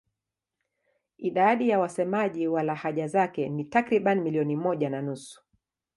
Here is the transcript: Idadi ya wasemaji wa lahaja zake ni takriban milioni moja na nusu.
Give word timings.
Idadi 1.17 1.69
ya 1.69 1.79
wasemaji 1.79 2.47
wa 2.47 2.63
lahaja 2.63 3.07
zake 3.07 3.49
ni 3.49 3.63
takriban 3.63 4.21
milioni 4.21 4.55
moja 4.55 4.89
na 4.89 5.01
nusu. 5.01 5.41